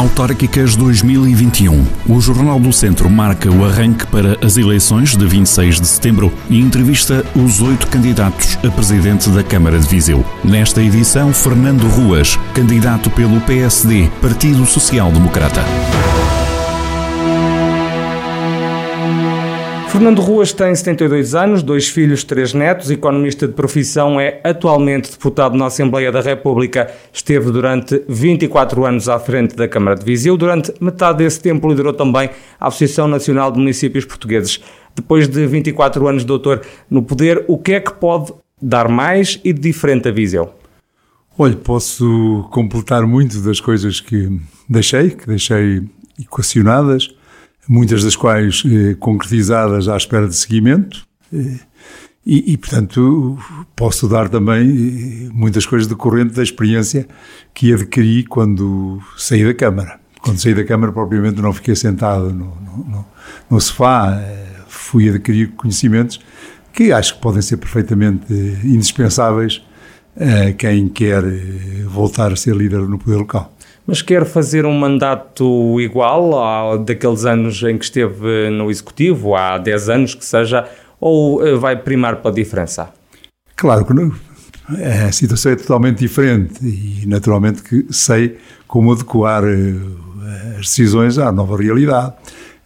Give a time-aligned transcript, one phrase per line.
[0.00, 1.86] Autárquicas 2021.
[2.08, 6.58] O Jornal do Centro marca o arranque para as eleições de 26 de setembro e
[6.58, 10.24] entrevista os oito candidatos a presidente da Câmara de Viseu.
[10.42, 15.60] Nesta edição, Fernando Ruas, candidato pelo PSD, Partido Social Democrata.
[19.90, 25.56] Fernando Ruas tem 72 anos, dois filhos, três netos, economista de profissão, é atualmente deputado
[25.56, 26.88] na Assembleia da República.
[27.12, 30.36] Esteve durante 24 anos à frente da Câmara de Viseu.
[30.36, 32.30] Durante metade desse tempo liderou também
[32.60, 34.60] a Associação Nacional de Municípios Portugueses.
[34.94, 38.32] Depois de 24 anos, doutor, no poder, o que é que pode
[38.62, 40.54] dar mais e de diferente a Viseu?
[41.36, 45.82] Olha, posso completar muito das coisas que deixei, que deixei
[46.16, 47.08] equacionadas
[47.68, 51.06] muitas das quais eh, concretizadas à espera de seguimento.
[51.32, 51.58] Eh,
[52.24, 53.38] e, e, portanto,
[53.74, 57.08] posso dar também eh, muitas coisas decorrentes da experiência
[57.54, 59.98] que adquiri quando saí da Câmara.
[60.20, 63.06] Quando saí da Câmara, propriamente, não fiquei sentado no, no,
[63.48, 66.20] no sofá, eh, fui adquirir conhecimentos
[66.72, 68.32] que acho que podem ser perfeitamente
[68.64, 69.62] indispensáveis
[70.16, 73.52] a quem quer eh, voltar a ser líder no poder local
[73.90, 79.58] mas quer fazer um mandato igual ao daqueles anos em que esteve no Executivo, há
[79.58, 80.64] 10 anos que seja,
[81.00, 82.88] ou eh, vai primar pela diferença?
[83.56, 84.12] Claro que não.
[85.08, 89.74] A situação é totalmente diferente e naturalmente que sei como adequar eh,
[90.60, 92.12] as decisões à nova realidade.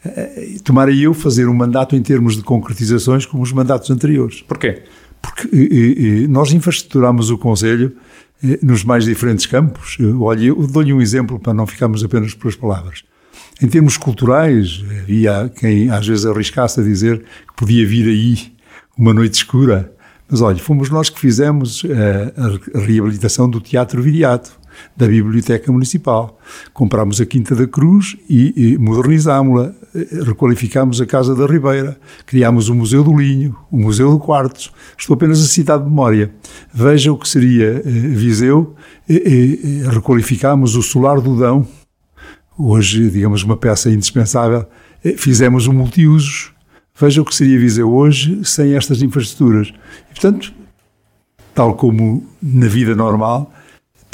[0.04, 4.42] Eh, Tomaria eu fazer um mandato em termos de concretizações como os mandatos anteriores.
[4.42, 4.82] Porquê?
[5.22, 7.96] Porque nós infraestruturamos o Conselho
[8.62, 9.96] nos mais diferentes campos.
[10.20, 13.04] Olha, eu dou-lhe um exemplo para não ficarmos apenas por as palavras.
[13.62, 18.52] Em termos culturais, havia quem às vezes arriscasse a dizer que podia vir aí
[18.96, 19.92] uma noite escura.
[20.28, 22.32] Mas olha, fomos nós que fizemos eh,
[22.74, 24.58] a reabilitação do Teatro Viriato
[24.96, 26.38] da Biblioteca Municipal.
[26.72, 29.74] Comprámos a Quinta da Cruz e, e modernizámos-la,
[30.24, 34.72] requalificámos a Casa da Ribeira, criámos o Museu do Linho, o Museu do Quartos.
[34.98, 36.32] Estou apenas a citar de memória.
[36.72, 38.74] Veja o que seria eh, Viseu,
[39.08, 41.66] eh, eh, requalificámos o Solar do Dão,
[42.58, 44.66] hoje, digamos, uma peça indispensável.
[45.16, 46.52] Fizemos o multiusos.
[46.98, 49.68] Veja o que seria Viseu hoje sem estas infraestruturas.
[50.10, 50.52] E, portanto,
[51.54, 53.52] tal como na vida normal,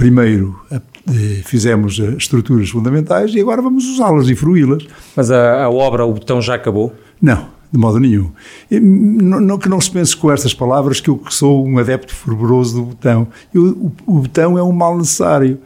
[0.01, 4.87] primeiro eh, fizemos as estruturas fundamentais e agora vamos usá-las e fruí-las.
[5.15, 6.95] Mas a, a, obra, o botão já acabou?
[7.21, 8.31] Não, de modo nenhum.
[8.71, 12.77] Não, não, que não se pense com estas palavras que eu sou um adepto fervoroso
[12.77, 13.29] do botão.
[13.53, 15.59] Eu, o, o botão é um mal necessário.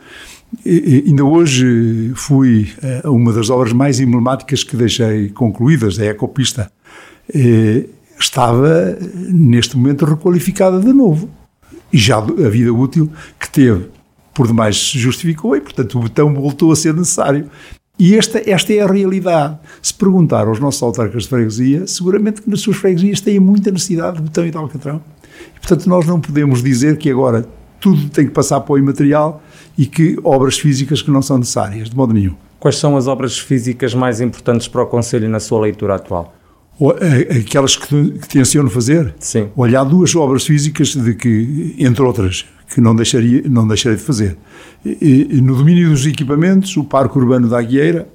[0.66, 2.72] E, ainda hoje fui
[3.04, 6.72] a uma das obras mais emblemáticas que deixei concluídas, a Ecopista.
[7.32, 11.30] E, estava, neste momento, requalificada de novo.
[11.92, 13.08] E já a vida útil
[13.38, 13.93] que teve
[14.34, 17.48] por demais se justificou e, portanto, o botão voltou a ser necessário.
[17.98, 19.56] E esta, esta é a realidade.
[19.80, 24.16] Se perguntar aos nossos autarcas de freguesia, seguramente que nas suas freguesias têm muita necessidade
[24.16, 25.00] de botão e de alcatrão.
[25.56, 27.46] E, portanto, nós não podemos dizer que agora
[27.80, 29.42] tudo tem que passar para o imaterial
[29.78, 32.34] e que obras físicas que não são necessárias, de modo nenhum.
[32.58, 36.34] Quais são as obras físicas mais importantes para o Conselho na sua leitura atual?
[37.40, 39.14] Aquelas que, que tenciono fazer?
[39.18, 39.48] Sim.
[39.54, 44.36] Olhar duas obras físicas de que, entre outras, que não deixaria, não deixaria de fazer.
[44.84, 48.08] E, no domínio dos equipamentos, o Parque Urbano da Aguieira,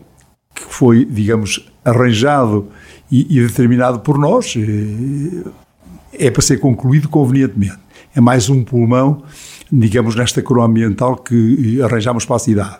[0.54, 2.68] que foi, digamos, arranjado
[3.10, 4.56] e, e determinado por nós,
[6.12, 7.80] é para ser concluído convenientemente.
[8.14, 9.24] É mais um pulmão,
[9.72, 12.78] digamos, nesta coroa ambiental que arranjamos para a cidade.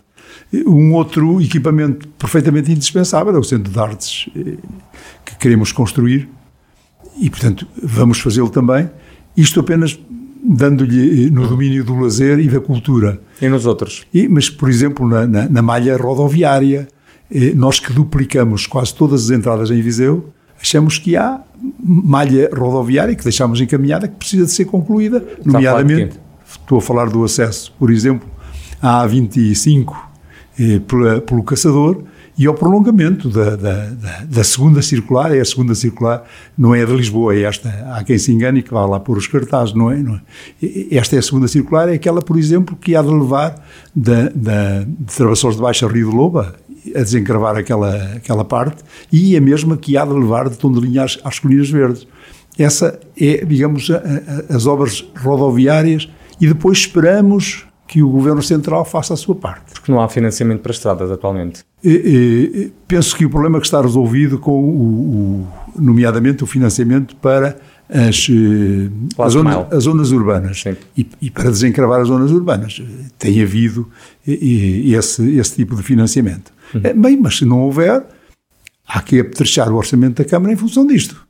[0.66, 4.30] Um outro equipamento perfeitamente indispensável é o Centro de Artes
[5.26, 6.28] que queremos construir
[7.18, 8.90] e, portanto, vamos fazê-lo também.
[9.38, 9.98] Isto apenas
[10.50, 13.20] dando-lhe eh, no domínio do lazer e da cultura.
[13.40, 14.06] E nos outros?
[14.12, 16.88] E, mas, por exemplo, na, na, na malha rodoviária,
[17.32, 20.30] eh, nós que duplicamos quase todas as entradas em Viseu,
[20.60, 21.40] achamos que há
[21.80, 27.24] malha rodoviária que deixamos encaminhada que precisa de ser concluída, nomeadamente, estou a falar do
[27.24, 28.28] acesso, por exemplo,
[28.82, 29.96] à A25
[30.60, 32.04] eh, pela, pelo Caçador,
[32.40, 36.24] e ao prolongamento da, da, da, da, segunda circular, é a segunda circular,
[36.58, 39.28] não é de Lisboa, é esta, há quem se engane que vá lá pôr os
[39.28, 39.98] cartazes, não é?
[39.98, 40.22] Não é?
[40.90, 43.62] Esta é a segunda circular, é aquela, por exemplo, que há de levar
[43.94, 46.56] da, da, de Travassores de Baixa Rio de Loba,
[46.96, 51.20] a desencravar aquela, aquela parte, e a mesma que há de levar de Tondelinha às,
[51.26, 52.08] às Colinas Verdes.
[52.58, 56.10] Essa é, digamos, a, a, as obras rodoviárias,
[56.40, 59.79] e depois esperamos que o Governo Central faça a sua parte.
[59.90, 61.64] Porque não há financiamento para estradas atualmente.
[61.84, 67.16] E, e, penso que o problema que está resolvido com, o, o, nomeadamente, o financiamento
[67.16, 67.58] para
[67.90, 70.64] as, eh, as, zonas, as zonas, urbanas
[70.96, 72.82] e, e, para desencravar as zonas urbanas.
[73.18, 73.90] Tem havido
[74.26, 76.54] esse, esse tipo de financiamento.
[76.74, 76.82] Uhum.
[76.84, 78.06] É, bem, mas se não houver,
[78.88, 81.28] há que apetrechar o orçamento da Câmara em função disto.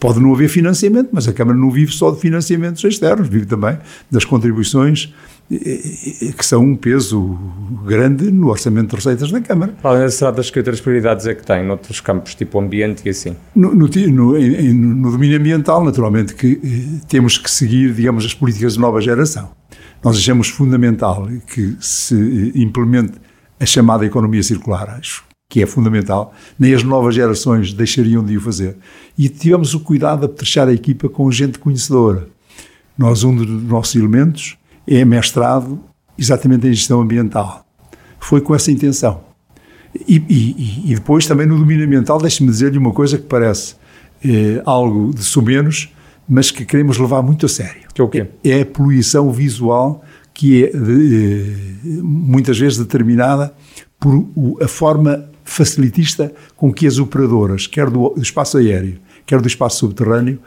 [0.00, 3.78] Pode não haver financiamento, mas a Câmara não vive só de financiamentos externos, vive também
[4.10, 5.12] das contribuições
[5.50, 7.36] que são um peso
[7.84, 9.74] grande no orçamento de receitas da Câmara.
[9.82, 13.36] Além das que outras prioridades é que tem noutros campos, tipo ambiente e assim?
[13.54, 18.74] No, no, no, no domínio ambiental, naturalmente, que eh, temos que seguir, digamos, as políticas
[18.74, 19.50] de nova geração.
[20.04, 23.14] Nós achamos fundamental que se implemente
[23.58, 28.40] a chamada economia circular, acho que é fundamental, nem as novas gerações deixariam de o
[28.40, 28.76] fazer.
[29.18, 32.28] E tivemos o cuidado de apetrechar a equipa com gente conhecedora.
[32.96, 34.56] Nós, um dos nossos elementos
[34.90, 35.80] é mestrado
[36.18, 37.64] exatamente em gestão ambiental.
[38.18, 39.22] Foi com essa intenção.
[40.06, 43.76] E, e, e depois também no domínio ambiental, deixe-me dizer-lhe uma coisa que parece
[44.24, 45.88] eh, algo de sumenos,
[46.28, 47.88] mas que queremos levar muito a sério.
[47.94, 48.26] Que é o quê?
[48.44, 50.04] É a poluição visual
[50.34, 51.44] que é de,
[51.84, 53.54] eh, muitas vezes determinada
[53.98, 54.28] por
[54.62, 58.98] a forma facilitista com que as operadoras, quer do espaço aéreo,
[59.30, 60.40] quer do espaço subterrâneo,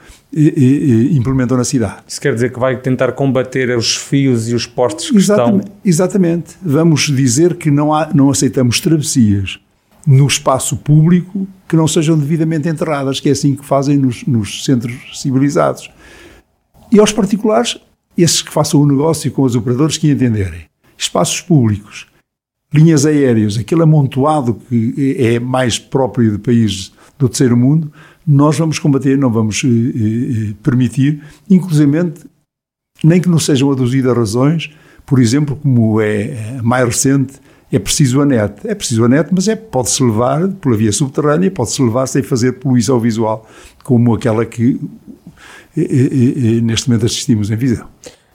[1.12, 2.04] implementam na cidade.
[2.06, 5.78] Isso quer dizer que vai tentar combater os fios e os postes que exatamente, estão...
[5.86, 6.58] Exatamente.
[6.62, 9.58] Vamos dizer que não, há, não aceitamos travessias
[10.06, 14.66] no espaço público que não sejam devidamente enterradas, que é assim que fazem nos, nos
[14.66, 15.90] centros civilizados.
[16.92, 17.78] E aos particulares,
[18.18, 20.66] esses que façam o negócio com os operadores que entenderem.
[20.98, 22.08] Espaços públicos,
[22.74, 27.90] linhas aéreas, aquele amontoado que é mais próprio de países do terceiro mundo,
[28.26, 32.22] nós vamos combater, não vamos eh, eh, permitir, inclusivamente,
[33.04, 34.72] nem que não sejam aduzidas razões,
[35.06, 37.34] por exemplo, como é mais recente,
[37.72, 38.66] é preciso a net.
[38.66, 42.54] É preciso a net, mas é, pode-se levar pela via subterrânea, pode-se levar sem fazer
[42.54, 43.50] poluição visual,
[43.84, 44.80] como aquela que
[45.76, 47.86] eh, neste momento assistimos em Viseu.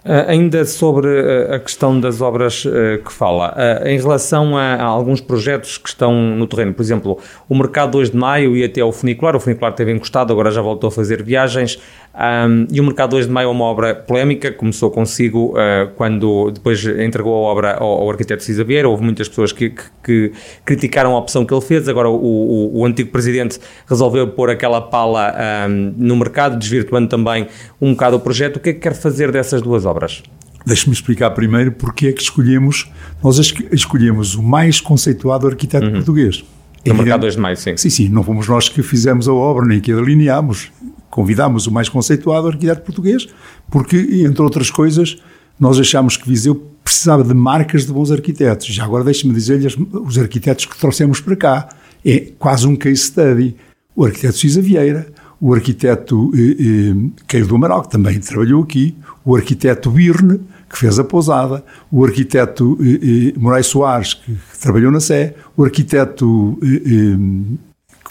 [0.09, 2.71] Uh, ainda sobre uh, a questão das obras uh,
[3.05, 7.55] que fala, em relação a, a, alguns projetos que estão no terreno, por exemplo, o
[7.55, 10.89] Mercado 2 de Maio e até o Funicular, o Funicular teve encostado, agora já voltou
[10.89, 11.79] a fazer viagens,
[12.19, 16.51] um, e o Mercado 2 de Maio é uma obra polémica, começou consigo uh, quando
[16.51, 20.33] depois entregou a obra ao, ao arquiteto Cisa Vieira, houve muitas pessoas que, que, que,
[20.65, 24.81] criticaram a opção que ele fez, agora o, o, o antigo presidente resolveu pôr aquela
[24.81, 25.33] pala
[25.69, 27.47] um, no mercado, desvirtuando também
[27.81, 28.57] um bocado o projeto.
[28.57, 30.21] O que é que quer fazer dessas duas obras?
[30.67, 32.91] Deixe-me explicar primeiro porque é que escolhemos,
[33.23, 33.39] nós
[33.71, 35.93] escolhemos o mais conceituado arquiteto uhum.
[35.93, 36.45] português.
[36.85, 37.77] No Mercado 2 de Maio, sim.
[37.77, 40.73] Sim, sim, não fomos nós que fizemos a obra, nem que a delineámos
[41.19, 43.27] convidámos o mais conceituado arquiteto português,
[43.69, 45.19] porque, entre outras coisas,
[45.59, 46.55] nós achámos que Viseu
[46.85, 48.69] precisava de marcas de bons arquitetos.
[48.69, 51.69] Já agora deixe-me dizer-lhe os arquitetos que trouxemos para cá.
[52.05, 53.57] É quase um case study.
[53.97, 55.09] O arquiteto Cisa Vieira,
[55.41, 58.95] o arquiteto eh, eh, Queiro do Amaral, que também trabalhou aqui,
[59.25, 60.41] o arquiteto Birne,
[60.71, 65.35] que fez a pousada, o arquiteto eh, eh, Moraes Soares, que, que, trabalhou na Sé,
[65.57, 67.68] o arquiteto eh, eh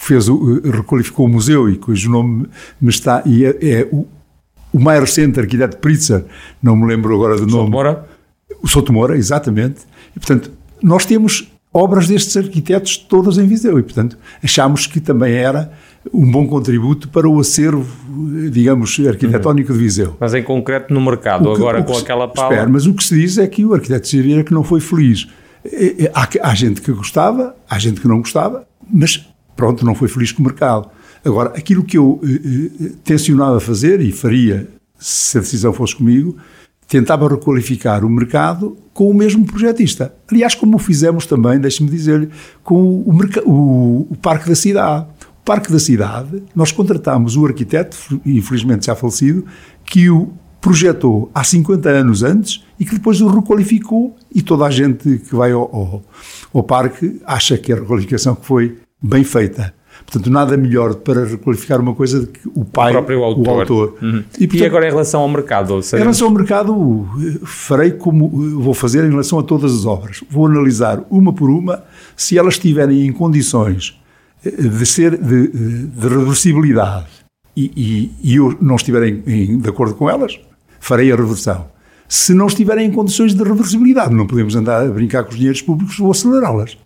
[0.08, 2.46] fez o, requalificou o museu e cujo nome
[2.80, 4.06] me está, e é, é o,
[4.72, 6.24] o mais recente arquiteto Pritzer,
[6.62, 7.70] não me lembro agora do nome.
[7.70, 8.08] Moura?
[8.62, 9.82] O Souto Moura, exatamente.
[10.16, 10.50] E, portanto,
[10.82, 15.70] nós temos obras destes arquitetos todas em Viseu e, portanto, achámos que também era
[16.12, 17.86] um bom contributo para o acervo,
[18.50, 20.16] digamos, arquitetónico de Viseu.
[20.18, 22.54] Mas em concreto no mercado, que, agora com se, aquela pala...
[22.54, 25.28] Espera, mas o que se diz é que o arquiteto Silveira que não foi feliz.
[25.64, 29.28] É, é, há, há gente que gostava, há gente que não gostava, mas
[29.58, 30.88] pronto, não foi feliz com o mercado.
[31.24, 36.36] Agora, aquilo que eu eh, eh, tencionava fazer e faria se a decisão fosse comigo,
[36.86, 40.14] tentava requalificar o mercado com o mesmo projetista.
[40.30, 42.30] Aliás, como o fizemos também, deixe-me dizer-lhe,
[42.62, 43.12] com o,
[43.44, 45.06] o, o, Parque da Cidade.
[45.40, 49.44] O Parque da Cidade, nós contratámos o arquiteto, infelizmente já falecido,
[49.84, 54.70] que o projetou há 50 anos antes e que depois o requalificou e toda a
[54.70, 56.02] gente que vai ao, ao,
[56.52, 59.74] ao parque acha que a requalificação que foi bem feita.
[60.04, 63.46] Portanto, nada melhor para requalificar uma coisa do que o pai, o, próprio autor.
[63.46, 63.98] O autor.
[64.00, 64.24] Uhum.
[64.38, 65.80] E, portanto, e, agora em relação ao mercado?
[65.80, 67.08] Em relação ao mercado,
[67.44, 68.28] farei como
[68.60, 70.22] vou fazer em relação a todas as obras.
[70.30, 71.82] Vou analisar uma por uma
[72.16, 74.00] se elas estiverem em condições
[74.44, 77.06] eh, de ser de, de reversibilidade
[77.58, 80.38] e, e, e, eu não estiver em, em, de acordo com elas,
[80.78, 81.66] farei a reversão.
[82.08, 85.60] Se não estiverem em condições de reversibilidade, não podemos andar a brincar com os dinheiros
[85.60, 86.78] públicos, vou acelerá-las.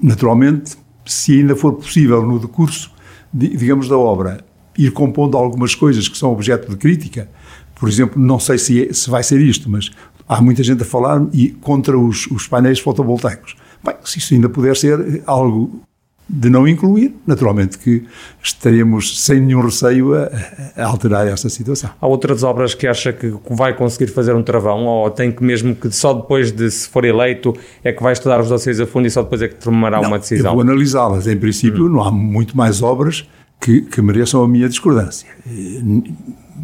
[0.00, 2.90] Naturalmente, se ainda for possível no decurso,
[3.32, 4.44] digamos, da obra,
[4.76, 7.28] ir compondo algumas coisas que são objeto de crítica,
[7.74, 9.90] por exemplo, não sei se, é, se vai ser isto, mas
[10.28, 13.56] há muita gente a falar e contra os, os painéis fotovoltaicos.
[13.84, 15.82] Bem, se isso ainda puder ser algo
[16.28, 18.04] de não incluir, naturalmente que
[18.42, 20.30] estaremos sem nenhum receio a,
[20.74, 21.90] a, alterar esta situação.
[22.00, 25.74] Há outras obras que acha que vai conseguir fazer um travão ou tem que mesmo
[25.74, 29.06] que só depois de se for eleito é que vai estudar os dossiês a fundo
[29.06, 30.52] e só depois é que tomará não, uma decisão?
[30.52, 31.26] Eu vou analisá-las.
[31.26, 31.90] Em princípio, hum.
[31.90, 33.28] não há muito mais obras
[33.60, 35.28] que, que mereçam a minha discordância.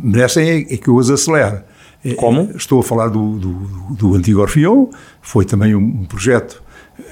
[0.03, 1.59] Merecem é, é que eu as acelere.
[2.17, 2.51] Como?
[2.57, 3.53] Estou a falar do, do,
[3.91, 4.89] do antigo Orfeão,
[5.21, 6.63] foi também um, um projeto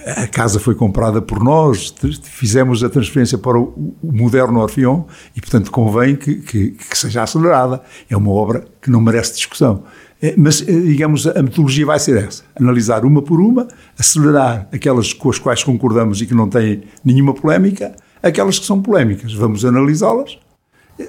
[0.06, 5.70] a casa foi comprada por nós, fizemos a transferência para o, moderno Orfeão e, portanto,
[5.70, 7.82] convém que, que, que, seja acelerada.
[8.08, 9.84] É uma obra que não merece discussão.
[10.20, 13.68] É, mas, é, digamos, a metodologia vai ser essa: analisar uma por uma,
[13.98, 18.82] acelerar aquelas com as quais concordamos e que não têm nenhuma polémica, aquelas que são
[18.82, 20.38] polémicas, vamos analisá-las.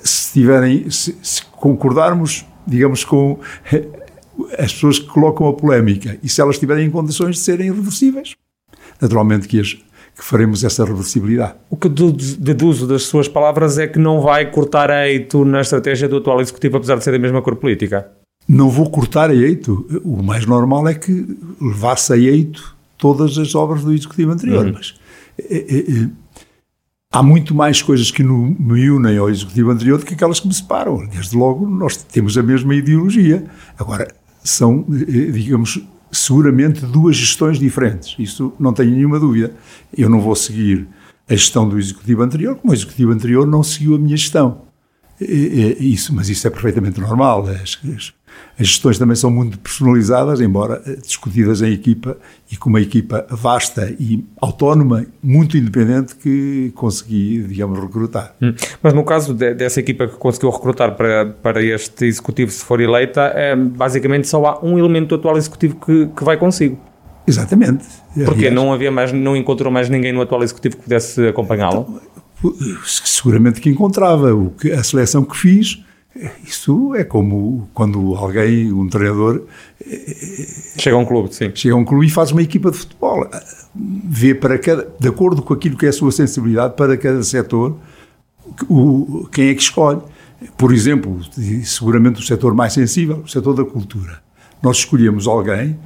[0.03, 3.39] Se, tiverem, se, se concordarmos, digamos, com
[4.57, 8.35] as pessoas que colocam a polémica e se elas estiverem em condições de serem irreversíveis,
[9.01, 11.55] naturalmente que, as, que faremos essa reversibilidade.
[11.69, 16.07] O que deduzo das suas palavras é que não vai cortar a eito na estratégia
[16.07, 18.11] do atual Executivo, apesar de ser da mesma cor política.
[18.47, 19.85] Não vou cortar a eito.
[20.03, 24.73] O mais normal é que levasse a eito todas as obras do Executivo anterior, uhum.
[24.73, 24.95] mas
[25.37, 26.09] é, é, é,
[27.13, 30.47] há muito mais coisas que no, me unem ao Executivo anterior do que aquelas que
[30.47, 31.07] me separam.
[31.07, 33.45] Desde logo, nós temos a mesma ideologia.
[33.77, 34.07] Agora,
[34.43, 38.15] são, eh, digamos, seguramente duas gestões diferentes.
[38.17, 39.53] Isso não tenho nenhuma dúvida.
[39.95, 40.87] Eu não vou seguir
[41.27, 44.63] a gestão do executivo anterior, como o executivo anterior não seguiu a minha gestão.
[45.21, 47.47] Isso, mas isso é perfeitamente normal.
[47.47, 48.13] As, as,
[48.59, 52.17] as gestões também são muito personalizadas, embora eh, discutidas em equipa
[52.51, 58.35] e com uma equipa vasta e autónoma, muito independente, que consegui, digamos, recrutar.
[58.41, 58.53] Hum.
[58.83, 62.81] Mas no caso de, dessa equipa que conseguiu recrutar para, para este executivo, se for
[62.81, 66.77] eleita, é, basicamente só há um elemento do atual executivo que, que vai consigo.
[67.25, 67.85] Exatamente.
[68.13, 72.01] Porque Aliás, não havia mais, não encontrou mais ninguém no atual executivo que pudesse acompanhá-lo?
[72.39, 72.51] Então,
[72.85, 74.33] seguramente que encontrava.
[74.33, 75.83] O que, a seleção que fiz
[76.43, 79.45] isso é como quando alguém, um treinador.
[80.77, 81.51] Chega a um clube, sim.
[81.53, 83.29] Chega a um clube e faz uma equipa de futebol.
[83.75, 84.91] Vê para cada.
[84.99, 87.77] De acordo com aquilo que é a sua sensibilidade para cada setor,
[88.67, 90.01] o, quem é que escolhe.
[90.57, 91.19] Por exemplo,
[91.63, 94.21] seguramente o setor mais sensível, o setor da cultura.
[94.61, 95.77] Nós escolhemos alguém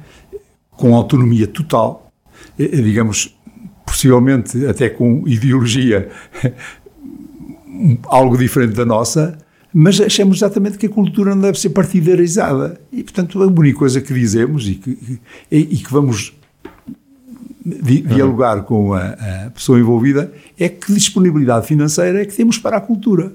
[0.70, 2.12] com autonomia total,
[2.58, 3.36] eh, digamos,
[3.84, 6.08] possivelmente até com ideologia
[8.04, 9.38] algo diferente da nossa,
[9.76, 12.80] mas achamos exatamente que a cultura não deve ser partidarizada.
[12.92, 16.32] E, portanto, a única coisa que dizemos e que, e, e que vamos
[17.64, 19.08] di, dialogar com a,
[19.46, 23.32] a, pessoa envolvida é que disponibilidade financeira é que temos para a cultura.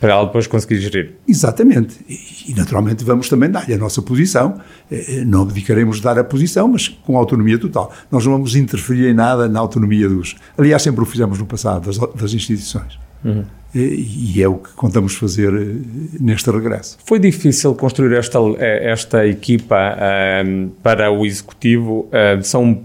[0.00, 1.16] Para ela depois conseguir gerir.
[1.28, 1.98] Exatamente.
[2.08, 4.58] E, e naturalmente vamos também dar-lhe a nossa posição.
[4.90, 7.92] Eh, eh, não abdicaremos de dar a posição, mas com autonomia total.
[8.10, 10.34] Nós não vamos interferir em nada na autonomia dos.
[10.56, 12.98] Aliás, sempre o fizemos no passado, das, das instituições.
[13.22, 15.74] Uhum e é o que contamos fazer eh,
[16.20, 16.96] neste regresso.
[17.04, 22.08] Foi difícil construir esta, eh, esta equipa um, ehm, para o Executivo?
[22.08, 22.82] Uh, são,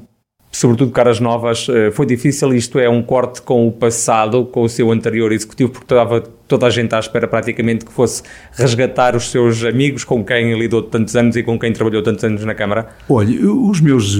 [0.51, 1.67] sobretudo, caras novas.
[1.67, 2.53] Uh, foi difícil?
[2.55, 6.65] Isto é um corte com o passado, com o seu anterior Executivo, porque estava toda
[6.65, 11.15] a gente à espera praticamente que fosse resgatar os seus amigos com quem lidou tantos
[11.15, 12.89] anos e com quem trabalhou tantos anos na Câmara?
[13.07, 14.17] Olha, os meus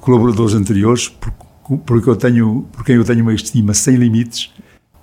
[0.00, 1.32] colaboradores anteriores, por,
[1.78, 4.52] por, eu tenho, por quem eu tenho uma estima sem limites,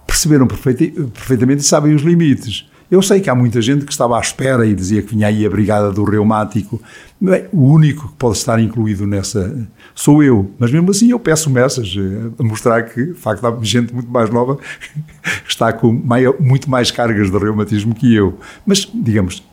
[0.05, 2.69] perceberam perfeitamente e sabem os limites.
[2.89, 5.43] Eu sei que há muita gente que estava à espera e dizia que vinha aí
[5.43, 6.79] a brigada do reumático.
[7.19, 10.51] Bem, o único que pode estar incluído nessa sou eu.
[10.59, 14.09] Mas mesmo assim eu peço messas eh, a mostrar que, de facto, há gente muito
[14.09, 15.91] mais nova que está com
[16.39, 18.37] muito mais cargas de reumatismo que eu.
[18.65, 19.43] Mas, digamos,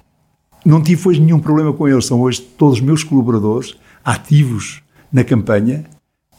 [0.64, 2.04] não tive hoje nenhum problema com eles.
[2.04, 5.84] São hoje todos meus colaboradores ativos na campanha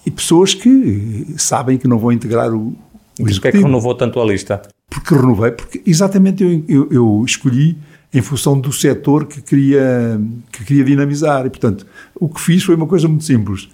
[0.05, 2.75] e pessoas que sabem que não vão integrar o,
[3.19, 4.61] e porquê é que renovou tanto a lista?
[4.89, 7.77] Porque renovei, porque exatamente eu, eu, eu escolhi
[8.13, 11.45] em função do setor que queria, que queria dinamizar.
[11.45, 13.69] E, portanto, o que fiz foi uma coisa muito simples.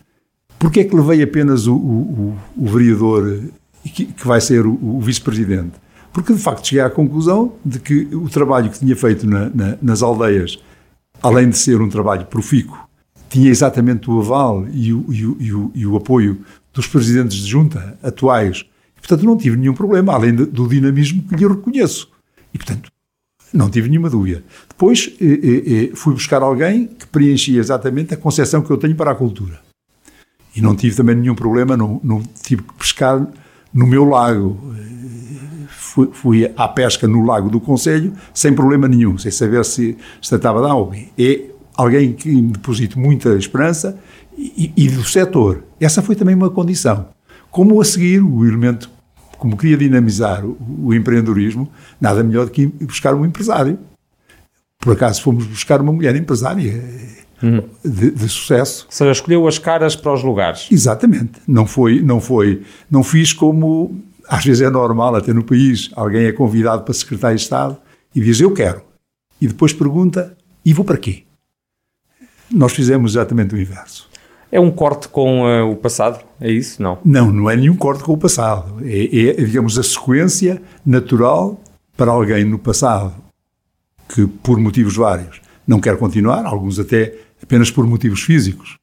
[0.58, 3.44] Porquê é que levei apenas o, o, o vereador
[3.84, 5.74] que, que, vai ser o, o vice-presidente?
[6.14, 9.78] Porque, de facto, cheguei à conclusão de que o trabalho que tinha feito na, na,
[9.82, 10.58] nas aldeias,
[11.22, 12.78] além de ser um trabalho profícuo,
[13.30, 16.44] tinha exatamente o aval e o, e o, e o apoio
[16.74, 18.66] dos presidentes de junta atuais
[19.00, 22.10] Portanto, não tive nenhum problema, além do dinamismo que lhe reconheço.
[22.54, 22.92] E, portanto,
[23.54, 24.44] não tive nenhuma dúvida.
[24.68, 28.96] Depois eh, eh, eh, fui buscar alguém que preenchia exatamente a concepção que eu tenho
[28.96, 29.60] para a cultura.
[30.56, 33.26] E não tive também nenhum problema, não, não tive que pescar
[33.74, 34.76] no meu lago.
[35.70, 40.30] Fui, fui, à pesca no lago do Conselho sem problema nenhum, sem saber se, se
[40.30, 40.94] tratava de A ou.
[41.18, 43.98] É alguém que me deposite muita esperança
[44.38, 45.64] e, e do setor.
[45.80, 47.08] Essa foi também uma condição.
[47.52, 48.90] Como a seguir, o elemento
[49.38, 53.80] como queria dinamizar o, o empreendedorismo, nada melhor do que buscar um empresário.
[54.78, 56.84] Por acaso fomos buscar uma mulher empresária
[57.42, 57.64] uhum.
[57.84, 58.86] de, de, sucesso.
[58.86, 60.68] Ou seja, escolheu as caras para os lugares.
[60.70, 61.40] Exatamente.
[61.48, 66.26] Não foi, não foi, não fiz como às vezes é normal, até no país, alguém
[66.26, 67.78] é convidado para secretário de Estado
[68.14, 68.84] e diz eu quero.
[69.42, 71.24] E depois pergunta, e vou para quê?
[72.52, 74.09] Nós fizemos exatamente o inverso.
[74.52, 76.24] É um corte com uh, o passado?
[76.42, 76.82] É isso?
[76.82, 76.98] Não.
[77.06, 78.84] Não, não é nenhum corte com o passado.
[78.84, 81.62] É, é, digamos, a sequência natural
[81.96, 83.14] para alguém no passado
[84.08, 88.78] que, por motivos vários, não quer continuar, alguns até apenas por motivos físicos.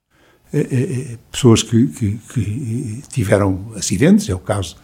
[0.53, 4.77] É, é, é pessoas que, que, que, tiveram acidentes, é o caso,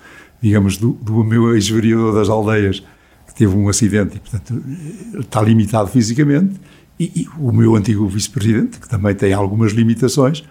[0.43, 2.83] digamos, do, do meu ex-vereador das aldeias,
[3.29, 4.63] que teve um acidente e, portanto,
[5.21, 6.61] está limitado fisicamente,
[6.99, 10.45] e, e o meu antigo vice-presidente, que também tem algumas limitações,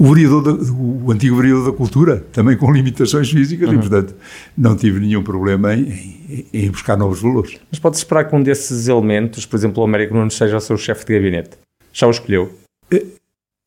[0.00, 3.74] o, vereador da, o antigo vereador da Cultura, também com limitações físicas, uhum.
[3.74, 4.14] e portanto
[4.56, 5.82] não tive nenhum problema em,
[6.30, 7.58] em, em buscar novos valores.
[7.70, 10.78] Mas pode-se esperar que um desses elementos, por exemplo, o Américo Nunes, seja o seu
[10.78, 11.50] chefe de gabinete?
[11.92, 12.50] Já o escolheu?
[12.90, 13.04] É,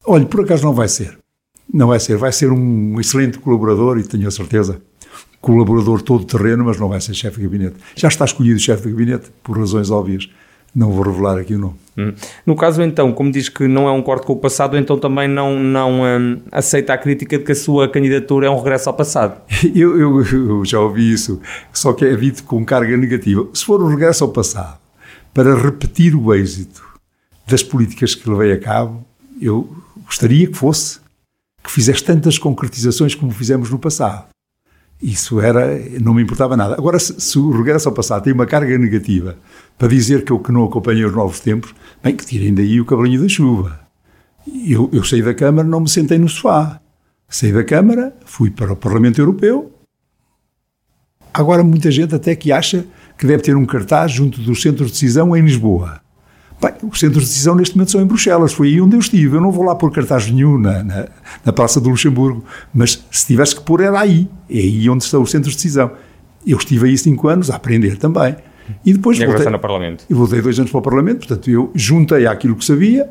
[0.07, 1.15] olha, por acaso não vai ser.
[1.71, 2.17] Não vai ser.
[2.17, 4.81] Vai ser um excelente colaborador e tenho a certeza.
[5.39, 7.75] Colaborador todo terreno, mas não vai ser chefe de gabinete.
[7.95, 10.27] Já está escolhido chefe de gabinete, por razões óbvias.
[10.75, 11.75] Não vou revelar aqui o nome.
[11.95, 12.13] Hum.
[12.45, 15.27] No caso, então, como diz que não é um corte com o passado, então também
[15.27, 18.95] não, não hum, aceita a crítica de que a sua candidatura é um regresso ao
[18.95, 19.39] passado.
[19.73, 23.47] Eu, eu, eu, já ouvi isso, só que é dito com carga negativa.
[23.53, 24.77] Se for um regresso ao passado,
[25.33, 26.83] para repetir o êxito
[27.47, 29.05] das políticas que levei a cabo,
[29.41, 29.69] eu
[30.05, 30.99] gostaria que fosse
[31.63, 34.32] que fizesse tantas concretizações como fizemos no passado.
[35.03, 36.75] Isso era, não me importava nada.
[36.75, 39.35] Agora, se, se o regresso ao passado tem uma carga negativa
[39.77, 42.85] para dizer que eu que não acompanhei os novos tempos, bem, que tirem daí o
[42.85, 43.81] cabelinho da chuva.
[44.65, 46.79] Eu, eu saí da Câmara, não me sentei no sofá.
[47.27, 49.73] Saí da Câmara, fui para o Parlamento Europeu.
[51.33, 52.85] Agora, muita gente até que acha
[53.17, 55.99] que deve ter um cartaz junto do centro de decisão em Lisboa.
[56.63, 59.35] Bem, os centros de decisão neste momento são em Bruxelas, foi aí onde eu estive.
[59.35, 61.07] Eu não vou lá pôr cartaz nenhum na, na,
[61.43, 62.41] na Praça do Luxemburgo,
[62.73, 65.91] mas se tivesse que pôr era aí, é aí onde estão os centros de decisão.
[66.47, 68.37] Eu estive aí cinco anos a aprender também.
[68.85, 70.05] E depois e voltei, no Parlamento.
[70.09, 73.09] E voltei dois anos para o Parlamento, portanto eu juntei aquilo que sabia,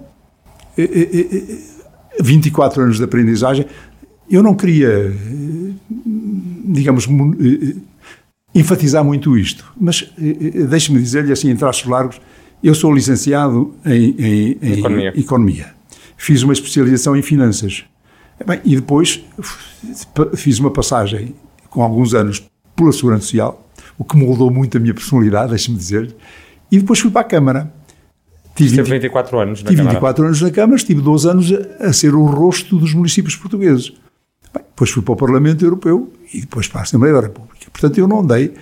[2.18, 3.66] 24 anos de aprendizagem.
[4.30, 5.14] Eu não queria,
[6.64, 7.06] digamos,
[8.54, 10.10] enfatizar muito isto, mas
[10.70, 12.18] deixe-me dizer-lhe assim, em traços largos,
[12.62, 15.12] eu sou licenciado em, em, em economia.
[15.18, 15.74] economia.
[16.16, 17.84] Fiz uma especialização em finanças.
[18.46, 19.24] Bem, e depois
[20.36, 21.34] fiz uma passagem
[21.70, 22.42] com alguns anos
[22.74, 26.14] pela Segurança Social, o que moldou muito a minha personalidade, deixe-me dizer
[26.72, 27.72] e depois fui para a Câmara.
[28.54, 29.94] Tive 20, 24 anos na tive Câmara.
[29.96, 33.90] 24 anos na Câmara, estive 12 anos a, a ser o rosto dos municípios portugueses.
[34.54, 37.66] Bem, depois fui para o Parlamento Europeu e depois para a Assembleia da República.
[37.70, 38.54] Portanto, eu não dei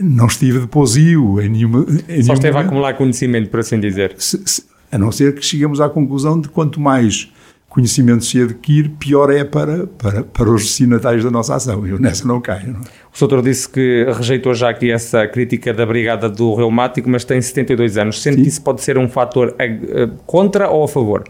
[0.00, 1.86] não estive de posio em nenhuma.
[2.08, 4.14] Em Só esteve a acumular conhecimento, por assim dizer.
[4.18, 7.30] Se, se, a não ser que cheguemos à conclusão de quanto mais
[7.68, 11.86] conhecimento se adquire, pior é para, para, para os destinatários da nossa ação.
[11.86, 12.72] Eu nessa não caio.
[12.72, 12.80] Não?
[12.80, 12.82] É?
[13.14, 17.40] O doutor disse que rejeitou já aqui essa crítica da Brigada do Reumático, mas tem
[17.40, 18.22] 72 anos.
[18.22, 18.42] Sente Sim.
[18.42, 21.24] que isso pode ser um fator a, contra ou a favor?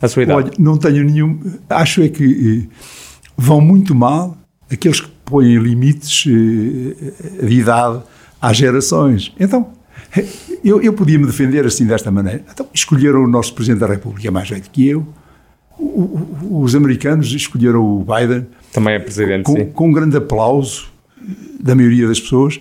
[0.00, 0.48] A sua idade?
[0.48, 1.38] Olha, não tenho nenhum.
[1.68, 2.74] Acho é que eh,
[3.36, 4.36] vão muito mal
[4.70, 8.02] aqueles que põem limites eh, de idade
[8.40, 9.32] às gerações.
[9.38, 9.72] Então,
[10.64, 12.44] eu, eu podia me defender assim desta maneira.
[12.52, 15.06] Então, escolheram o nosso Presidente da República, mais velho que eu.
[15.78, 18.46] O, o, os americanos escolheram o Biden.
[18.72, 19.66] Também é presidente, com, sim.
[19.66, 20.88] com um grande aplauso
[21.60, 22.60] da maioria das pessoas.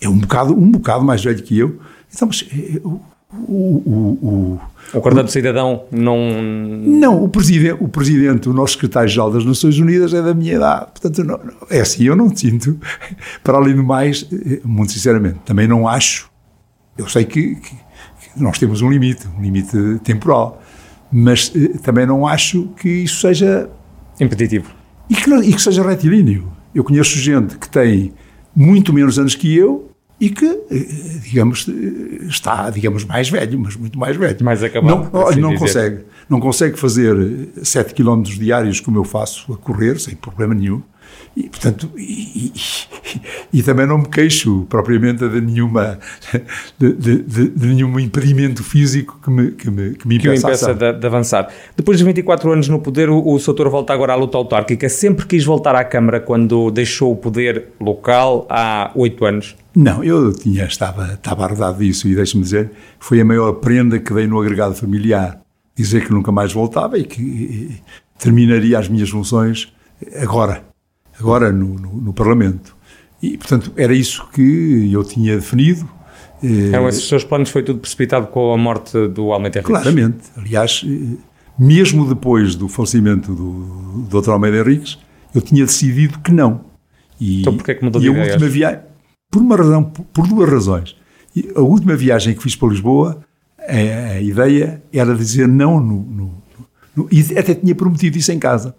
[0.00, 1.78] É um bocado, um bocado mais velho que eu.
[2.12, 2.80] Então, mas eh,
[3.30, 4.60] o, o,
[4.94, 6.16] o Acordado do Cidadão não.
[6.40, 10.86] Não, o presidente, o, presidente, o nosso secretário-geral das Nações Unidas é da minha idade.
[10.92, 11.38] Portanto, não,
[11.68, 12.78] é assim, eu não sinto.
[13.44, 14.26] Para além do mais,
[14.64, 16.30] muito sinceramente, também não acho.
[16.96, 20.62] Eu sei que, que, que nós temos um limite, um limite temporal.
[21.12, 23.68] Mas eh, também não acho que isso seja.
[24.18, 24.70] Impeditivo.
[25.08, 26.50] E que, e que seja retilíneo.
[26.74, 28.12] Eu conheço gente que tem
[28.54, 29.87] muito menos anos que eu
[30.20, 34.44] e que, eh, digamos, eh, está, digamos, mais velho, mas muito mais velho.
[34.44, 35.10] Mais acabado.
[35.12, 40.00] Não, assim não consegue, não consegue fazer 7 km diários como eu faço a correr,
[40.00, 40.82] sem problema nenhum.
[41.36, 42.52] E, portanto, e, e,
[43.58, 45.98] e, também não me queixo propriamente de nenhuma
[46.76, 50.74] de, de, de, nenhum impedimento físico que me, que me, que me impeça, que impeça
[50.74, 51.48] de, de, avançar.
[51.76, 54.88] Depois de 24 anos no poder, o, o Soutor volta agora à luta autárquica.
[54.88, 59.56] Sempre quis voltar à Câmara quando deixou o poder local há 8 anos?
[59.76, 64.12] Não, eu tinha, estava, estava arredado disso e deixe-me dizer, foi a maior prenda que
[64.12, 65.40] dei no agregado familiar.
[65.76, 67.80] Dizer que nunca mais voltava e que
[68.18, 69.72] terminaria as minhas funções
[70.20, 70.67] agora
[71.18, 72.76] agora no, no, no Parlamento.
[73.22, 75.88] E, portanto, era isso que eu tinha definido.
[76.42, 79.82] Então, esses seus planos foi tudo precipitado com a morte do Almeida Henriques?
[79.82, 80.18] Claramente.
[80.36, 80.84] Aliás,
[81.58, 84.30] mesmo depois do falecimento do, do Dr.
[84.30, 84.98] Almeida Henriques,
[85.34, 86.64] eu tinha decidido que não.
[87.20, 88.80] E, então, porquê é que mudou de e a última viagem,
[89.30, 90.96] por uma razão, por duas razões.
[91.34, 93.20] E a última viagem que fiz para Lisboa,
[93.58, 96.42] a, a ideia era dizer não no, no,
[96.96, 98.76] no, e até tinha prometido isso em casa.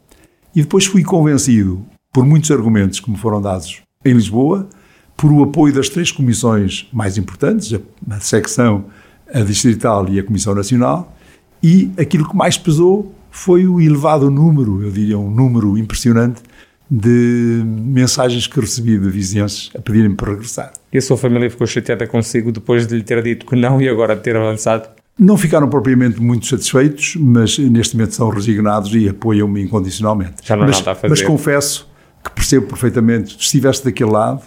[0.56, 4.68] E depois fui convencido por muitos argumentos que me foram dados em Lisboa,
[5.16, 7.78] por o apoio das três comissões mais importantes,
[8.10, 8.86] a, secção,
[9.34, 11.16] a distrital e a Comissão Nacional,
[11.62, 16.42] e aquilo que mais pesou foi o elevado número, eu diria um número impressionante,
[16.90, 20.74] de mensagens que recebi de vizinhanças a pedirem-me para regressar.
[20.92, 23.88] E a sua família ficou chateada consigo depois de lhe ter dito que não e
[23.88, 24.90] agora ter avançado?
[25.18, 30.36] Não ficaram propriamente muito satisfeitos, mas neste momento são resignados e apoiam-me incondicionalmente.
[30.44, 31.10] Já não mas, nada a fazer.
[31.10, 31.89] Mas confesso
[32.24, 34.42] que percebo perfeitamente, se estivesse daquele lado,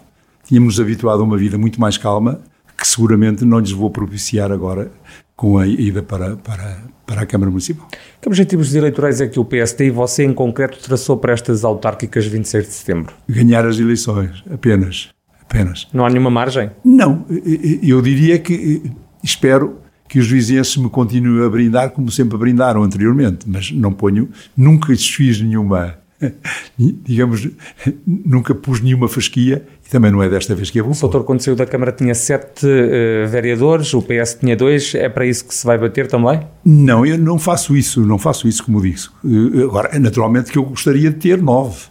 [0.46, 2.40] tínhamos habituado a uma vida muito mais calma,
[2.76, 4.90] que seguramente não lhes vou propiciar agora
[5.36, 7.86] com a ida para, para, para a Câmara Municipal.
[8.20, 12.26] Que objetivos eleitorais é que o PSD e você em concreto traçou para estas autárquicas
[12.26, 13.14] 26 de setembro?
[13.28, 15.08] Ganhar as eleições, apenas.
[15.40, 15.88] apenas.
[15.92, 16.70] Não há nenhuma margem?
[16.84, 17.24] Não,
[17.82, 18.82] eu diria que
[19.22, 24.28] espero que os vizinhos me continuem a brindar como sempre brindaram anteriormente, mas não ponho,
[24.56, 25.96] nunca fiz nenhuma,
[26.78, 27.48] digamos,
[28.06, 30.94] nunca pus nenhuma fasquia também não é desta vez que eu vou.
[30.94, 34.94] O doutor, quando saiu da Câmara, tinha sete uh, vereadores, o PS tinha dois.
[34.94, 36.40] É para isso que se vai bater também?
[36.64, 39.10] Não, eu não faço isso, não faço isso como disse.
[39.22, 41.88] Uh, agora, naturalmente que eu gostaria de ter nove.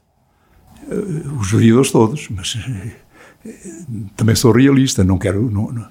[0.89, 2.57] Uh, os vereadores todos, mas
[4.15, 5.49] também sou realista, não quero.
[5.51, 5.85] Não, não.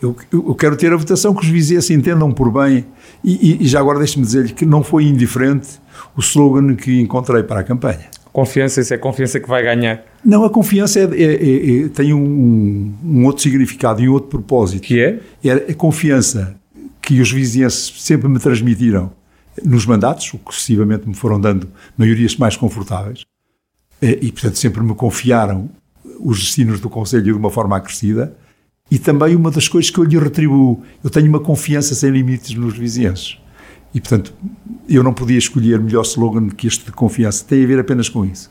[0.00, 2.84] Eu, eu, quero ter a votação que os vizinhos entendam por bem.
[3.24, 5.80] E, e, e já agora deixe-me dizer-lhe que não foi indiferente
[6.16, 8.06] o slogan que encontrei para a campanha.
[8.32, 10.04] Confiança, isso é confiança que vai ganhar.
[10.24, 14.28] Não, a confiança é, é, é, é tem um, um, outro significado e um outro
[14.28, 14.82] propósito.
[14.82, 15.20] Que é?
[15.42, 16.54] É a confiança
[17.00, 19.10] que os vizinhos sempre me transmitiram
[19.64, 23.24] nos mandatos, o que sucessivamente me foram dando maiorias mais confortáveis,
[24.00, 25.68] eh, e portanto sempre me confiaram
[26.20, 28.36] os destinos do Conselho de uma forma acrescida,
[28.90, 32.54] e também uma das coisas que eu lhe retribuo, eu tenho uma confiança sem limites
[32.54, 33.40] nos vizinhos.
[33.94, 34.32] E portanto,
[34.88, 38.24] eu não podia escolher melhor slogan que este de confiança, tem a ver apenas com
[38.24, 38.50] isso.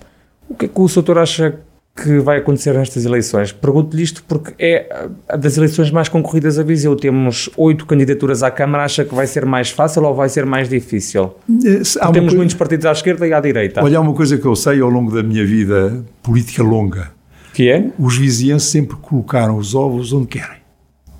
[0.49, 1.59] O que é que o Soutor acha
[1.95, 3.51] que vai acontecer nestas eleições?
[3.51, 6.95] Pergunto-lhe isto porque é das eleições mais concorridas a Viseu.
[6.95, 8.85] Temos oito candidaturas à Câmara.
[8.85, 11.33] Acha que vai ser mais fácil ou vai ser mais difícil?
[11.49, 12.37] Eh, temos coisa...
[12.37, 13.83] muitos partidos à esquerda e à direita.
[13.83, 17.16] Olha, há uma coisa que eu sei ao longo da minha vida política longa.
[17.57, 17.89] Que é?
[17.97, 20.57] Os vizinhos sempre colocaram os ovos onde querem.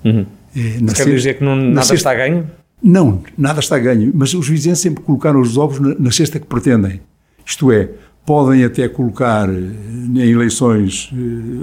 [0.04, 0.24] Uhum.
[0.56, 2.48] É, Quer dizer que não, nada está a ganho?
[2.80, 4.12] Não, nada está a ganho.
[4.14, 7.00] Mas os vizinhos sempre colocaram os ovos na, na cesta que pretendem.
[7.44, 7.90] Isto é,
[8.24, 9.54] podem até colocar eh,
[10.14, 11.16] em eleições eh,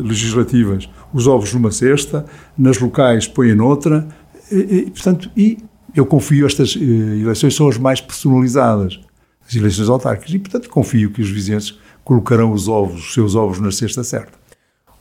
[0.05, 2.25] legislativas os ovos numa cesta,
[2.57, 4.05] nas locais põem noutra,
[4.51, 5.57] e, portanto, e
[5.95, 6.81] eu confio estas eh,
[7.21, 8.99] eleições são as mais personalizadas,
[9.47, 13.61] as eleições autárquicas, e portanto confio que os vizinhos colocarão os ovos, os seus ovos
[13.61, 14.43] na cesta certa.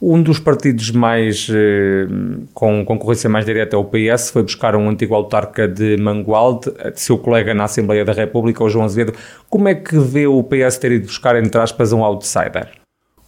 [0.07, 2.07] Um dos partidos mais eh,
[2.53, 7.17] com concorrência mais direta é o PS, foi buscar um antigo autarca de Mangualde, seu
[7.17, 9.15] colega na Assembleia da República, o João Azevedo.
[9.49, 12.69] Como é que vê o PS ter ido buscar, entre aspas, um outsider?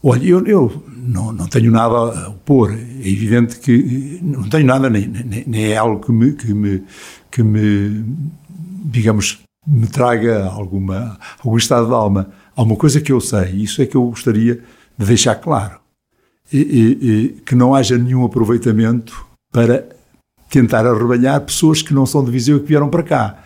[0.02, 2.70] Olha, eu, eu não, não, tenho nada a opor.
[2.70, 6.84] É evidente que não tenho nada, nem, nem, nem é algo que me, que me,
[7.30, 8.04] que me,
[8.84, 12.28] digamos, me traga alguma, algum estado de alma.
[12.54, 14.56] Há uma coisa que eu sei, isso é que eu gostaria
[14.98, 15.85] de deixar claro
[16.52, 19.86] e, e, e que não haja nenhum aproveitamento para
[20.50, 23.42] tentar arrebanhar pessoas que não são de Viseu e que vieram para cá.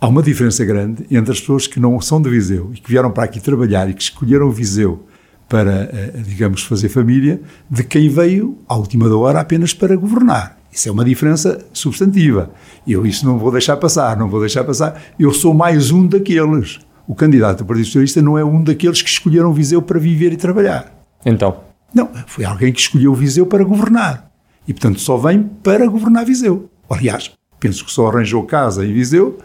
[0.00, 3.10] Há uma diferença grande entre as pessoas que não são de Viseu e que vieram
[3.10, 5.06] para aqui trabalhar e que escolheram Viseu
[5.48, 7.40] para, eh, digamos, fazer família,
[7.70, 10.58] de quem veio à última da hora apenas para governar.
[10.72, 12.50] Isso é uma diferença substantiva.
[12.86, 15.00] Eu isso não vou deixar passar, não vou deixar passar.
[15.18, 16.80] Eu sou mais um daqueles.
[17.06, 20.36] O candidato do Partido Socialista não é um daqueles que escolheram Viseu para viver e
[20.36, 20.92] trabalhar.
[21.24, 21.73] Então?
[21.94, 24.30] Não, foi alguém que escolheu Viseu para governar.
[24.66, 26.68] E, portanto, só vem para governar Viseu.
[26.90, 27.30] Aliás,
[27.60, 29.38] penso que só arranjou casa em Viseu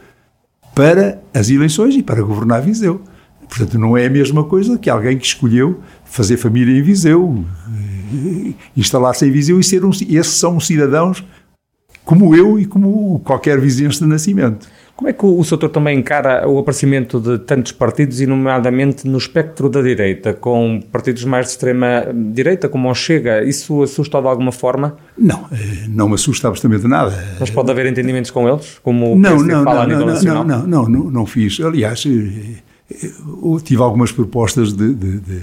[0.74, 3.02] para as eleições e para governar Viseu.
[3.48, 7.44] Portanto, não é a mesma coisa que alguém que escolheu fazer família em Viseu,
[8.78, 9.90] instalar-se em Viseu e ser um.
[9.90, 11.24] Esses são cidadãos
[12.06, 14.68] como eu e como qualquer vizinho de nascimento.
[15.00, 19.08] Como é que o, o setor também encara o aparecimento de tantos partidos, e nomeadamente
[19.08, 23.42] no espectro da direita, com partidos mais de extrema direita, como o Chega?
[23.42, 24.98] Isso assusta de alguma forma?
[25.18, 27.18] Não, eh, não me assusta absolutamente nada.
[27.40, 28.78] Mas pode haver entendimentos com eles?
[28.84, 30.44] Como o não, não, fala não, a nível não, nacional?
[30.44, 31.62] Não, não, não, não, fiz.
[31.62, 33.06] Aliás, eh,
[33.42, 35.42] eu tive algumas propostas de, de, de,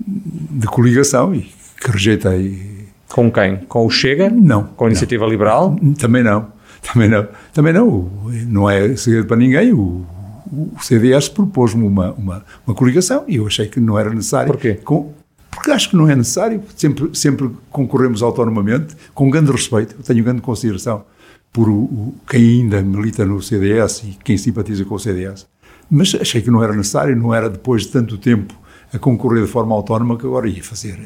[0.00, 1.42] de coligação e
[1.80, 2.88] que rejeitei.
[3.08, 3.58] Com quem?
[3.68, 4.28] Com o Chega?
[4.28, 4.64] Não.
[4.64, 5.30] Com a Iniciativa não.
[5.30, 5.76] Liberal?
[5.96, 6.55] Também não.
[6.92, 7.28] Também não.
[7.52, 8.10] Também não.
[8.48, 9.72] Não é segredo para ninguém.
[9.72, 10.06] O,
[10.52, 14.52] o CDS propôs-me uma, uma, uma coligação e eu achei que não era necessário.
[14.52, 14.74] Porquê?
[14.74, 15.12] Com,
[15.50, 16.62] porque acho que não é necessário.
[16.76, 19.96] Sempre, sempre concorremos autonomamente, com grande respeito.
[19.98, 21.04] Eu tenho grande consideração
[21.52, 25.46] por o, o, quem ainda milita no CDS e quem simpatiza com o CDS.
[25.90, 28.54] Mas achei que não era necessário, não era depois de tanto tempo
[28.92, 30.98] a concorrer de forma autónoma que agora ia fazer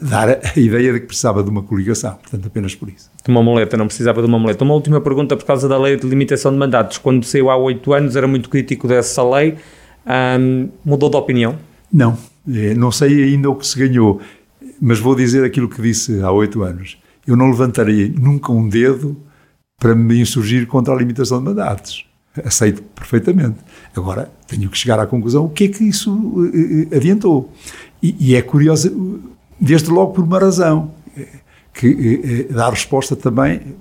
[0.00, 3.10] dar a ideia de que precisava de uma coligação, portanto apenas por isso.
[3.24, 4.64] De uma muleta, não precisava de uma muleta.
[4.64, 6.98] Uma última pergunta por causa da lei de limitação de mandatos.
[6.98, 9.56] Quando saiu há oito anos era muito crítico dessa lei,
[10.40, 11.56] hum, mudou de opinião?
[11.92, 14.20] Não, eh, não sei ainda o que se ganhou,
[14.80, 16.98] mas vou dizer aquilo que disse há oito anos.
[17.26, 19.16] Eu não levantarei nunca um dedo
[19.78, 22.06] para me insurgir contra a limitação de mandatos.
[22.44, 23.58] Aceito perfeitamente.
[23.96, 27.52] Agora, tenho que chegar à conclusão o que é que isso uh, adiantou.
[28.02, 29.20] E, e, é curioso,
[29.60, 30.92] desde logo por uma razão,
[31.74, 33.76] que uh, dá resposta também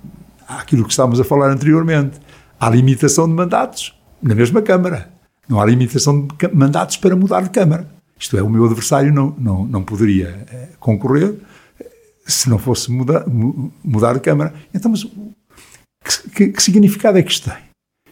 [0.48, 2.20] àquilo que estávamos a falar anteriormente.
[2.60, 5.10] Há limitação de mandatos na mesma Câmara.
[5.48, 7.88] Não há limitação de mandatos para mudar de Câmara.
[8.20, 10.46] Isto é, o meu adversário não, não, não poderia
[10.80, 11.36] concorrer
[12.28, 13.26] se não fosse mudar,
[13.84, 14.54] mudar de Câmara.
[14.74, 17.68] Então, mas que, que, que significado é que isto tem?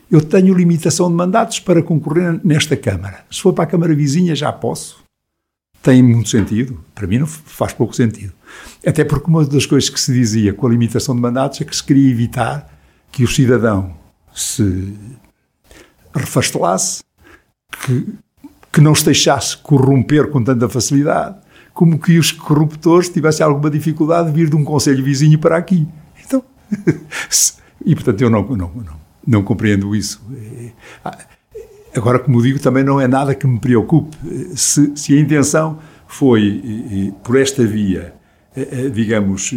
[0.09, 3.25] Eu tenho limitação de mandatos para concorrer nesta Câmara.
[3.29, 5.03] Se for para a Câmara vizinha, já posso.
[5.85, 6.83] Tem muito sentido.
[6.95, 8.33] Para mim, não faz pouco sentido.
[8.83, 11.75] Até porque uma das coisas que se dizia com a limitação de mandatos é que
[11.75, 12.67] se queria evitar
[13.11, 13.95] que o cidadão
[14.33, 14.95] se
[16.11, 17.03] refastelasse,
[17.83, 18.15] que,
[18.73, 21.37] que não se deixasse corromper com tanta facilidade,
[21.71, 25.87] como que os corruptores tivessem alguma dificuldade de vir de um conselho vizinho para aqui.
[26.25, 26.43] Então,
[27.85, 30.21] e portanto eu não, não, não não compreendo isso.
[31.95, 34.15] Agora, como digo, também não é nada que me preocupe.
[34.55, 38.13] Se, se a intenção foi, por esta via,
[38.93, 39.51] digamos,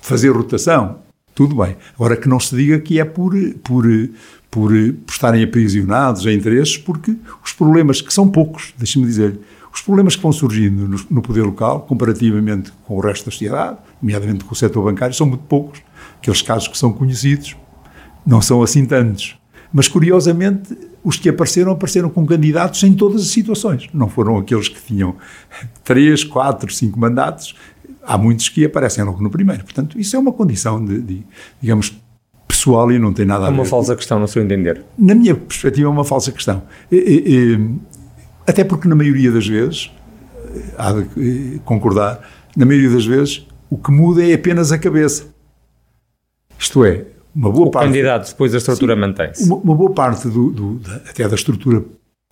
[0.00, 0.98] fazer rotação,
[1.34, 1.76] tudo bem.
[1.94, 3.84] Agora que não se diga que é por, por,
[4.50, 9.38] por, por estarem aprisionados a interesses, porque os problemas, que são poucos, deixe-me dizer
[9.76, 13.76] os problemas que vão surgindo no, no, poder local, comparativamente com o resto da sociedade,
[14.00, 15.82] nomeadamente com o setor bancário, são muito poucos.
[16.18, 17.54] Aqueles casos que são conhecidos,
[18.24, 19.36] não são assim tantos.
[19.72, 23.88] Mas, curiosamente, os que apareceram, apareceram com candidatos em todas as situações.
[23.92, 25.16] Não foram aqueles que tinham
[25.84, 27.54] três, quatro, cinco mandatos.
[28.02, 29.64] Há muitos que aparecem logo no primeiro.
[29.64, 31.26] Portanto, isso é uma condição, de, de
[31.60, 31.96] digamos,
[32.46, 33.56] pessoal e não tem nada a ver.
[33.56, 34.84] É uma falsa questão, no seu entender?
[34.98, 36.62] Na minha perspectiva, é uma falsa questão.
[38.46, 39.90] Até porque, na maioria das vezes,
[40.78, 42.20] há de concordar,
[42.56, 45.34] na maioria das vezes, o que muda é apenas a cabeça.
[46.58, 47.04] Isto é,
[47.36, 47.86] uma boa o parte.
[47.88, 49.44] candidato, depois a estrutura mantém-se.
[49.44, 51.84] Uma, uma, boa parte do, do, da, até da estrutura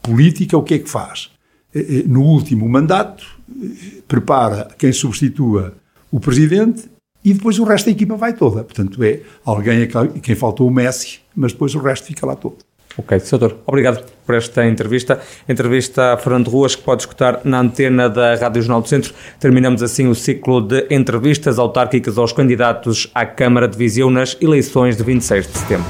[0.02, 1.30] política, o que é que faz?
[1.74, 5.74] Eh, eh, no último mandato, eh, prepara quem substitua
[6.10, 6.88] o presidente
[7.22, 8.64] e depois o resto da equipa vai toda.
[8.64, 12.56] Portanto, é alguém a quem faltou o Messi, mas depois o resto fica lá todo.
[12.96, 15.20] Ok, doutor, obrigado por esta entrevista.
[15.48, 19.12] Entrevista a Fernando Ruas, que pode escutar na antena da Rádio Jornal do Centro.
[19.40, 24.96] Terminamos assim o ciclo de entrevistas autárquicas aos candidatos à Câmara de Viseu nas eleições
[24.96, 25.86] de 26 de setembro.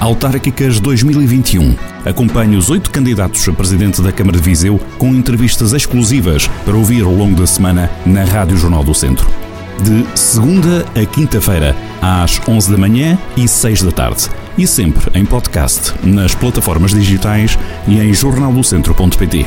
[0.00, 1.76] Autárquicas 2021.
[2.04, 7.04] Acompanhe os oito candidatos a presidente da Câmara de Viseu com entrevistas exclusivas para ouvir
[7.04, 9.43] ao longo da semana na Rádio Jornal do Centro
[9.82, 14.28] de segunda a quinta-feira, às 11 da manhã e 6 da tarde.
[14.56, 17.58] E sempre em podcast, nas plataformas digitais
[17.88, 19.46] e em jornaldocentro.pt.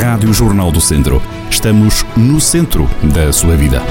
[0.00, 1.22] Rádio Jornal do Centro.
[1.50, 3.82] Estamos no centro da sua vida.